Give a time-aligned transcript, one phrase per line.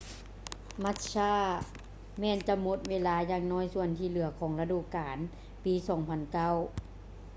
[0.83, 1.29] massa
[2.19, 5.17] ແມ່ນຈະໝົດເວລາຢ່າງໜ້ອຍສ່ວນທີ່ເຫຼືອຂອງລະດູການ
[5.63, 6.55] ປີ 2009